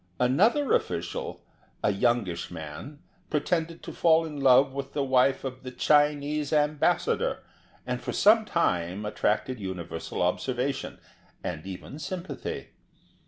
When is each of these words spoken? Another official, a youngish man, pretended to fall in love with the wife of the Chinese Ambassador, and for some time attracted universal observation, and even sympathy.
Another 0.19 0.73
official, 0.73 1.43
a 1.83 1.93
youngish 1.93 2.49
man, 2.49 3.03
pretended 3.29 3.83
to 3.83 3.93
fall 3.93 4.25
in 4.25 4.39
love 4.39 4.73
with 4.73 4.93
the 4.93 5.03
wife 5.03 5.43
of 5.43 5.61
the 5.61 5.69
Chinese 5.69 6.51
Ambassador, 6.51 7.43
and 7.85 8.01
for 8.01 8.11
some 8.11 8.43
time 8.43 9.05
attracted 9.05 9.59
universal 9.59 10.23
observation, 10.23 10.97
and 11.43 11.67
even 11.67 11.99
sympathy. 11.99 12.69